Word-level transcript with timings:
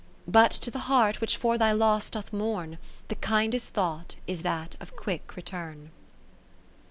But 0.27 0.49
to 0.65 0.71
the 0.71 0.79
heart 0.89 1.21
which 1.21 1.37
for 1.37 1.59
thy 1.59 1.73
loss 1.73 2.09
doth 2.09 2.33
mourn, 2.33 2.79
The 3.09 3.13
kindest 3.13 3.69
thought 3.69 4.15
is 4.25 4.41
that 4.41 4.75
of 4.79 4.95
quick 4.95 5.35
return. 5.35 5.91